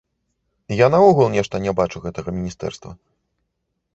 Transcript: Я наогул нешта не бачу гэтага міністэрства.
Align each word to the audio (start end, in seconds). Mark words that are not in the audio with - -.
Я 0.79 0.87
наогул 0.93 1.29
нешта 1.33 1.55
не 1.67 1.75
бачу 1.79 2.01
гэтага 2.05 2.29
міністэрства. 2.37 2.91